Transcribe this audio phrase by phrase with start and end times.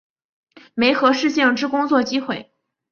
[0.73, 2.51] 媒合适性之工作机会